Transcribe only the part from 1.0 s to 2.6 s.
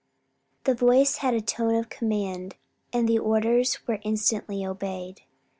had a tone of command